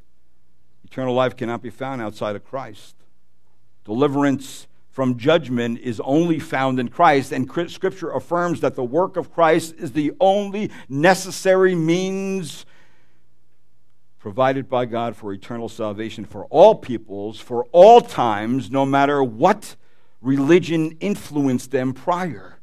[0.83, 2.95] eternal life cannot be found outside of Christ.
[3.85, 9.31] Deliverance from judgment is only found in Christ, and Scripture affirms that the work of
[9.31, 12.65] Christ is the only necessary means
[14.17, 19.75] provided by God for eternal salvation for all peoples, for all times, no matter what
[20.21, 22.60] religion influenced them prior.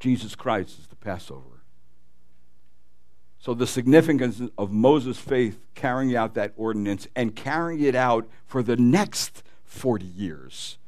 [0.00, 1.64] Jesus Christ is the Passover.
[3.40, 8.62] So, the significance of Moses' faith carrying out that ordinance and carrying it out for
[8.62, 10.78] the next 40 years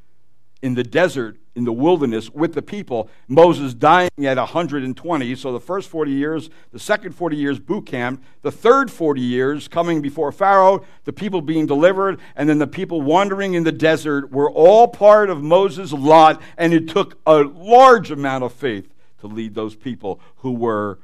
[0.63, 3.09] in the desert, in the wilderness with the people.
[3.29, 5.35] Moses dying at 120.
[5.35, 8.23] So the first 40 years, the second 40 years, boot camp.
[8.43, 13.01] The third 40 years, coming before Pharaoh, the people being delivered, and then the people
[13.01, 16.41] wandering in the desert were all part of Moses' lot.
[16.59, 18.89] And it took a large amount of faith
[19.21, 20.99] to lead those people who were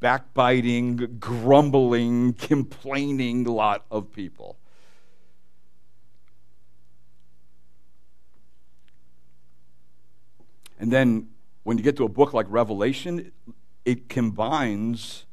[0.00, 4.56] backbiting, grumbling, complaining lot of people.
[10.78, 11.28] And then
[11.62, 13.32] when you get to a book like Revelation,
[13.84, 15.24] it combines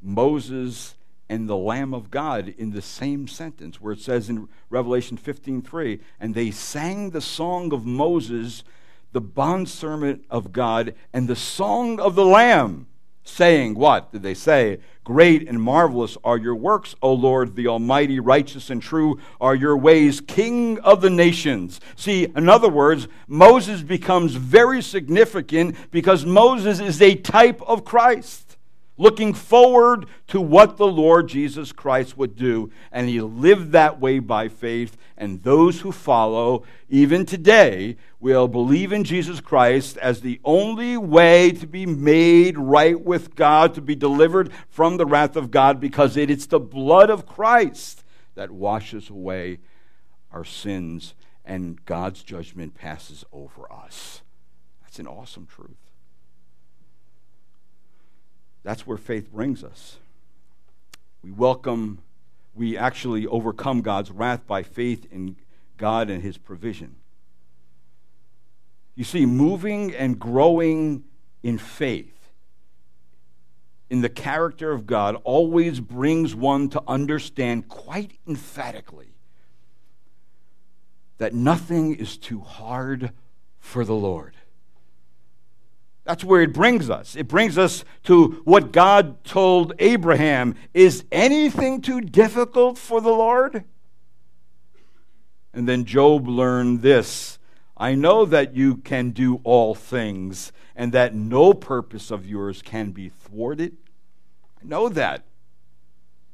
[0.00, 0.94] Moses
[1.28, 6.00] and the Lamb of God in the same sentence, where it says in Revelation 15:3,
[6.18, 8.64] and they sang the song of Moses,
[9.12, 12.86] the bondservant of God, and the song of the Lamb
[13.24, 14.78] saying, What did they say?
[15.04, 19.76] Great and marvelous are your works, O Lord, the Almighty, righteous and true are your
[19.76, 21.80] ways, King of the nations.
[21.96, 28.47] See, in other words, Moses becomes very significant because Moses is a type of Christ
[28.98, 32.70] looking forward to what the Lord Jesus Christ would do.
[32.92, 34.96] And he lived that way by faith.
[35.16, 41.52] And those who follow, even today, will believe in Jesus Christ as the only way
[41.52, 46.16] to be made right with God, to be delivered from the wrath of God, because
[46.16, 49.58] it is the blood of Christ that washes away
[50.32, 54.22] our sins and God's judgment passes over us.
[54.82, 55.87] That's an awesome truth.
[58.68, 59.96] That's where faith brings us.
[61.24, 62.02] We welcome,
[62.54, 65.36] we actually overcome God's wrath by faith in
[65.78, 66.96] God and His provision.
[68.94, 71.04] You see, moving and growing
[71.42, 72.30] in faith
[73.88, 79.14] in the character of God always brings one to understand quite emphatically
[81.16, 83.12] that nothing is too hard
[83.60, 84.34] for the Lord.
[86.08, 87.16] That's where it brings us.
[87.16, 93.64] It brings us to what God told Abraham Is anything too difficult for the Lord?
[95.52, 97.38] And then Job learned this
[97.76, 102.92] I know that you can do all things, and that no purpose of yours can
[102.92, 103.76] be thwarted.
[104.62, 105.26] I know that.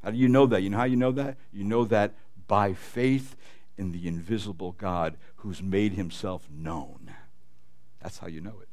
[0.05, 0.62] How do you know that?
[0.62, 1.37] You know how you know that?
[1.53, 2.14] You know that
[2.47, 3.35] by faith
[3.77, 7.12] in the invisible God who's made himself known.
[8.01, 8.68] That's how you know it.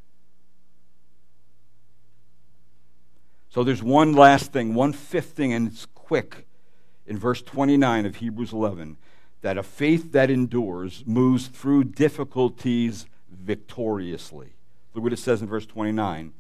[3.52, 6.47] So there's one last thing, one fifth thing, and it's quick.
[7.06, 8.97] in verse 29 of Hebrews 11
[9.41, 14.54] that a faith that endures moves through difficulties victoriously.
[14.93, 16.32] Look what it says in verse 29.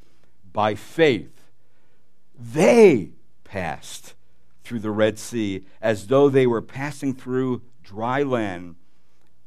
[0.53, 1.49] By faith,
[2.39, 3.09] they
[3.43, 4.13] passed
[4.63, 8.75] through the Red Sea as though they were passing through dry land,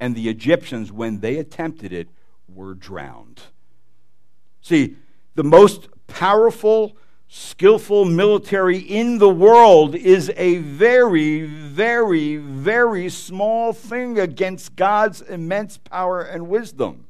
[0.00, 2.08] and the Egyptians, when they attempted it,
[2.52, 3.42] were drowned.
[4.60, 4.96] See,
[5.34, 6.96] the most powerful,
[7.36, 15.76] skillful military in the world is a very, very, very small thing against God's immense
[15.76, 17.06] power and wisdom.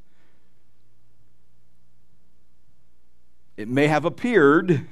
[3.58, 4.86] It may have appeared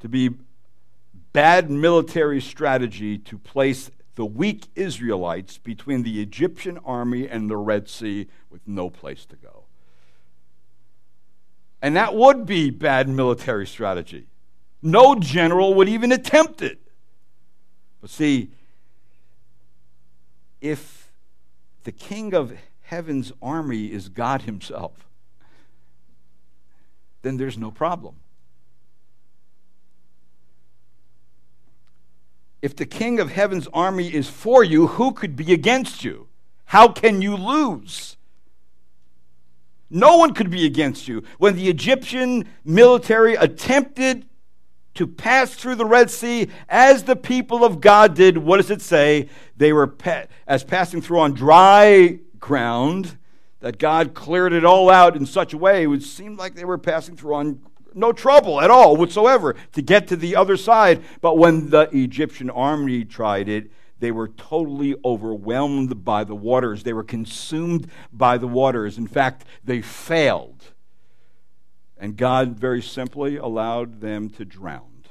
[0.00, 0.30] to be
[1.32, 7.88] bad military strategy to place the weak Israelites between the Egyptian army and the Red
[7.88, 9.53] Sea with no place to go.
[11.84, 14.24] And that would be bad military strategy.
[14.80, 16.78] No general would even attempt it.
[18.00, 18.52] But see,
[20.62, 21.10] if
[21.82, 22.54] the king of
[22.84, 24.92] heaven's army is God himself,
[27.20, 28.14] then there's no problem.
[32.62, 36.28] If the king of heaven's army is for you, who could be against you?
[36.64, 38.16] How can you lose?
[39.94, 41.22] No one could be against you.
[41.38, 44.26] When the Egyptian military attempted
[44.94, 48.82] to pass through the Red Sea as the people of God did, what does it
[48.82, 49.28] say?
[49.56, 49.94] They were
[50.48, 53.18] as passing through on dry ground,
[53.60, 56.64] that God cleared it all out in such a way it would seem like they
[56.64, 57.60] were passing through on
[57.94, 61.04] no trouble at all whatsoever to get to the other side.
[61.20, 63.70] But when the Egyptian army tried it,
[64.04, 66.82] they were totally overwhelmed by the waters.
[66.82, 68.98] They were consumed by the waters.
[68.98, 70.62] In fact, they failed.
[71.96, 75.06] And God very simply allowed them to drown.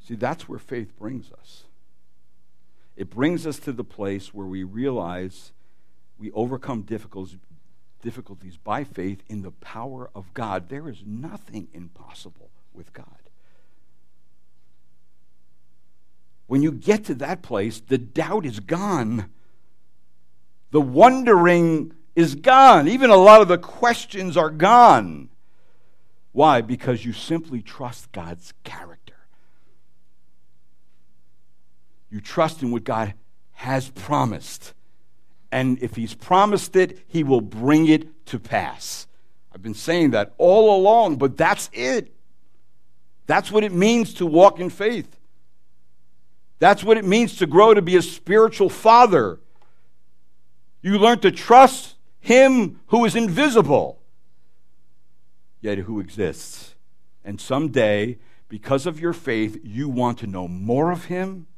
[0.00, 1.62] See, that's where faith brings us.
[2.96, 5.52] It brings us to the place where we realize
[6.18, 7.38] we overcome difficulties,
[8.02, 10.70] difficulties by faith in the power of God.
[10.70, 13.06] There is nothing impossible with God.
[16.52, 19.30] When you get to that place, the doubt is gone.
[20.70, 22.88] The wondering is gone.
[22.88, 25.30] Even a lot of the questions are gone.
[26.32, 26.60] Why?
[26.60, 29.14] Because you simply trust God's character.
[32.10, 33.14] You trust in what God
[33.52, 34.74] has promised.
[35.50, 39.06] And if He's promised it, He will bring it to pass.
[39.54, 42.14] I've been saying that all along, but that's it.
[43.26, 45.16] That's what it means to walk in faith.
[46.62, 49.40] That's what it means to grow to be a spiritual father.
[50.80, 53.98] You learn to trust Him who is invisible,
[55.60, 56.76] yet who exists.
[57.24, 61.48] And someday, because of your faith, you want to know more of Him,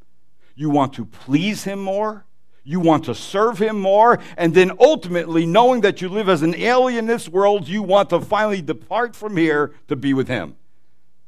[0.54, 2.24] you want to please Him more,
[2.62, 6.54] you want to serve him more, and then ultimately, knowing that you live as an
[6.54, 10.56] alien in this world, you want to finally depart from here to be with him.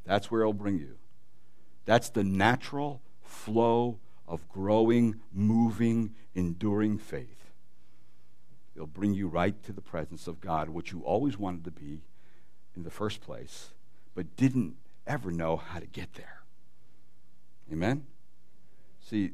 [0.06, 0.94] That's where he'll bring you.
[1.84, 3.02] That's the natural
[3.47, 7.53] flow of growing, moving, enduring faith.
[8.74, 12.03] It'll bring you right to the presence of God, which you always wanted to be
[12.76, 13.70] in the first place,
[14.16, 14.74] but didn't
[15.07, 16.42] ever know how to get there.
[17.72, 18.05] Amen?
[19.01, 19.30] See,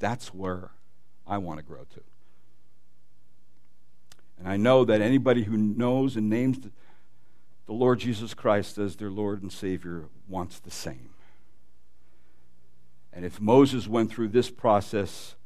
[0.00, 0.72] that's where
[1.26, 2.00] I want to grow to.
[4.38, 6.70] And I know that anybody who knows and names the,
[7.72, 11.13] Lord Jesus Christ as their Lord and Savior wants the same.
[13.14, 15.36] And if Moses went through this process,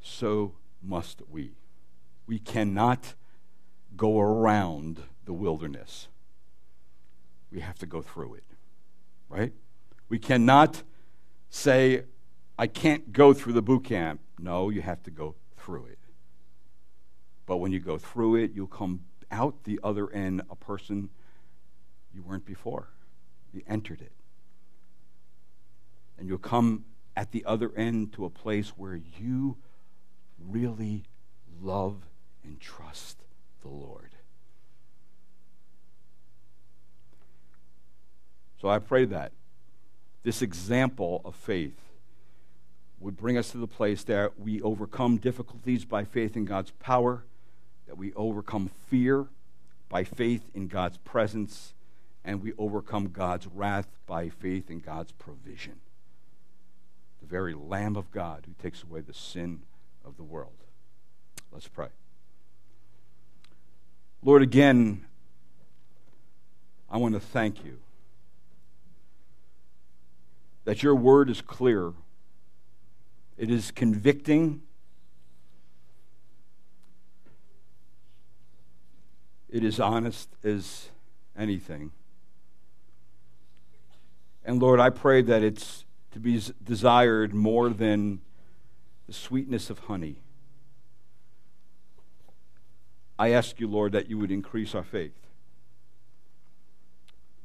[0.00, 1.52] so must we.
[2.26, 3.14] We cannot
[3.96, 6.08] go around the wilderness.
[7.52, 8.44] We have to go through it,
[9.28, 9.52] right?
[10.08, 10.82] We cannot
[11.48, 12.02] say,
[12.58, 14.20] I can't go through the boot camp.
[14.38, 15.98] No, you have to go through it.
[17.46, 21.08] But when you go through it, you'll come out the other end a person
[22.12, 22.88] you weren't before.
[23.52, 24.12] You entered it.
[26.18, 26.84] And you'll come
[27.16, 29.56] at the other end to a place where you
[30.38, 31.04] really
[31.60, 31.96] love
[32.44, 33.18] and trust
[33.62, 34.10] the Lord.
[38.60, 39.32] So I pray that
[40.22, 41.78] this example of faith
[43.00, 47.24] would bring us to the place that we overcome difficulties by faith in God's power,
[47.88, 49.26] that we overcome fear
[49.88, 51.74] by faith in God's presence,
[52.24, 55.80] and we overcome God's wrath by faith in God's provision.
[57.32, 59.62] Very Lamb of God who takes away the sin
[60.04, 60.52] of the world.
[61.50, 61.86] Let's pray.
[64.22, 65.06] Lord, again,
[66.90, 67.78] I want to thank you
[70.66, 71.94] that your word is clear,
[73.38, 74.60] it is convicting,
[79.48, 80.90] it is honest as
[81.34, 81.92] anything.
[84.44, 88.20] And Lord, I pray that it's to be desired more than
[89.06, 90.22] the sweetness of honey.
[93.18, 95.18] I ask you, Lord, that you would increase our faith.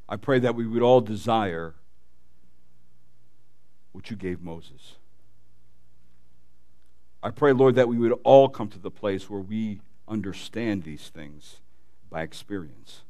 [0.10, 1.76] I pray that we would all desire
[3.92, 4.96] what you gave Moses.
[7.22, 11.10] I pray, Lord, that we would all come to the place where we understand these
[11.10, 11.58] things
[12.10, 13.02] by experience.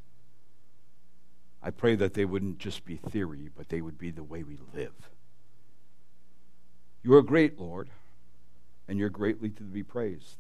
[1.62, 4.58] I pray that they wouldn't just be theory, but they would be the way we
[4.74, 5.10] live.
[7.08, 7.88] You are great, Lord,
[8.86, 10.36] and you're greatly to be praised.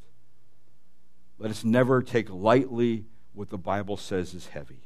[1.39, 4.82] Let us never take lightly what the Bible says is heavy.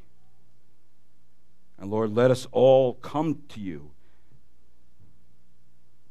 [1.80, 3.90] And Lord, let us all come to you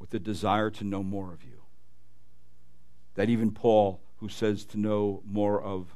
[0.00, 1.62] with the desire to know more of you.
[3.14, 5.94] That even Paul, who says to know more of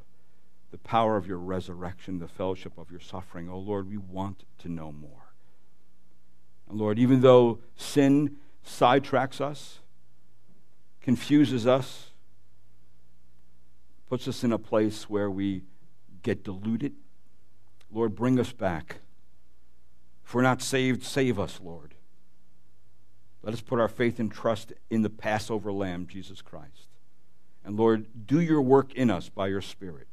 [0.70, 4.68] the power of your resurrection, the fellowship of your suffering, oh Lord, we want to
[4.68, 5.32] know more.
[6.68, 8.36] And Lord, even though sin
[8.66, 9.80] sidetracks us,
[11.00, 12.10] confuses us,
[14.08, 15.62] puts us in a place where we
[16.22, 16.94] get deluded.
[17.92, 18.96] Lord, bring us back.
[20.24, 21.94] If we're not saved, save us, Lord.
[23.42, 26.88] Let us put our faith and trust in the Passover Lamb, Jesus Christ.
[27.64, 30.08] And Lord, do your work in us by your Spirit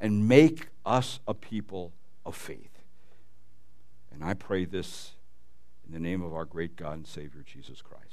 [0.00, 1.92] and make us a people
[2.24, 2.82] of faith.
[4.12, 5.12] And I pray this
[5.88, 8.07] in the name of our great God and Savior, Jesus Christ.